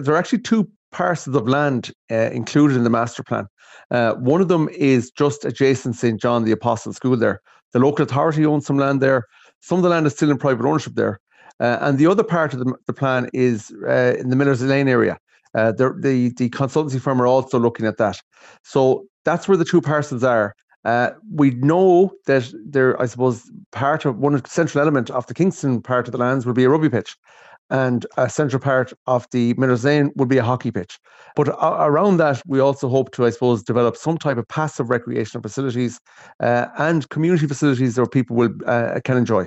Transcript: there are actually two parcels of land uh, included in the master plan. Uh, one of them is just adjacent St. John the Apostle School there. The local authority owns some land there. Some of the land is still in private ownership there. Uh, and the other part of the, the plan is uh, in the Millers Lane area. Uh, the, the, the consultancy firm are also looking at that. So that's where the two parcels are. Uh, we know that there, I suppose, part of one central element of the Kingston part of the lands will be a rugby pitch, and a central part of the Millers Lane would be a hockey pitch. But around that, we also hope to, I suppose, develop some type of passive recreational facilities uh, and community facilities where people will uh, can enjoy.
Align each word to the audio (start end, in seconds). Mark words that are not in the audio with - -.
there 0.00 0.14
are 0.14 0.18
actually 0.18 0.40
two 0.40 0.68
parcels 0.92 1.36
of 1.36 1.48
land 1.48 1.92
uh, 2.10 2.30
included 2.32 2.76
in 2.76 2.84
the 2.84 2.90
master 2.90 3.22
plan. 3.22 3.46
Uh, 3.90 4.14
one 4.14 4.40
of 4.40 4.48
them 4.48 4.68
is 4.70 5.10
just 5.10 5.44
adjacent 5.44 5.96
St. 5.96 6.20
John 6.20 6.44
the 6.44 6.52
Apostle 6.52 6.92
School 6.92 7.16
there. 7.16 7.40
The 7.72 7.78
local 7.78 8.04
authority 8.04 8.46
owns 8.46 8.66
some 8.66 8.78
land 8.78 9.00
there. 9.00 9.24
Some 9.60 9.78
of 9.78 9.82
the 9.82 9.90
land 9.90 10.06
is 10.06 10.14
still 10.14 10.30
in 10.30 10.38
private 10.38 10.66
ownership 10.66 10.94
there. 10.94 11.20
Uh, 11.60 11.78
and 11.80 11.98
the 11.98 12.06
other 12.06 12.22
part 12.22 12.52
of 12.52 12.60
the, 12.60 12.74
the 12.86 12.92
plan 12.92 13.28
is 13.32 13.72
uh, 13.86 14.14
in 14.18 14.30
the 14.30 14.36
Millers 14.36 14.62
Lane 14.62 14.88
area. 14.88 15.18
Uh, 15.54 15.72
the, 15.72 15.94
the, 15.98 16.28
the 16.36 16.50
consultancy 16.50 17.00
firm 17.00 17.20
are 17.20 17.26
also 17.26 17.58
looking 17.58 17.86
at 17.86 17.96
that. 17.96 18.20
So 18.62 19.06
that's 19.24 19.48
where 19.48 19.56
the 19.56 19.64
two 19.64 19.80
parcels 19.80 20.22
are. 20.22 20.54
Uh, 20.84 21.10
we 21.32 21.50
know 21.50 22.12
that 22.26 22.52
there, 22.64 23.00
I 23.00 23.06
suppose, 23.06 23.50
part 23.72 24.04
of 24.04 24.18
one 24.18 24.44
central 24.44 24.82
element 24.82 25.10
of 25.10 25.26
the 25.26 25.34
Kingston 25.34 25.82
part 25.82 26.06
of 26.06 26.12
the 26.12 26.18
lands 26.18 26.46
will 26.46 26.52
be 26.52 26.64
a 26.64 26.68
rugby 26.68 26.90
pitch, 26.90 27.16
and 27.70 28.06
a 28.16 28.30
central 28.30 28.60
part 28.60 28.92
of 29.06 29.26
the 29.32 29.54
Millers 29.54 29.84
Lane 29.84 30.12
would 30.16 30.28
be 30.28 30.38
a 30.38 30.42
hockey 30.42 30.70
pitch. 30.70 30.98
But 31.34 31.48
around 31.60 32.16
that, 32.18 32.42
we 32.46 32.60
also 32.60 32.88
hope 32.88 33.12
to, 33.12 33.26
I 33.26 33.30
suppose, 33.30 33.62
develop 33.62 33.96
some 33.96 34.16
type 34.16 34.38
of 34.38 34.48
passive 34.48 34.88
recreational 34.88 35.42
facilities 35.42 36.00
uh, 36.40 36.66
and 36.78 37.08
community 37.10 37.46
facilities 37.46 37.98
where 37.98 38.06
people 38.06 38.36
will 38.36 38.54
uh, 38.66 39.00
can 39.04 39.16
enjoy. 39.16 39.44